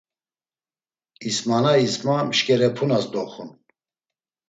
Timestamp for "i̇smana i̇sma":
1.29-2.17